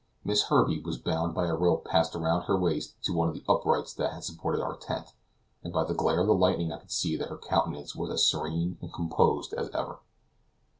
[0.23, 3.43] Miss Herbey was bound by a rope passed round her waist to one of the
[3.47, 5.13] uprights that had supported our tent,
[5.63, 8.25] and by the glare of the lightning I could see that her countenance was as
[8.25, 9.99] serene and composed as ever.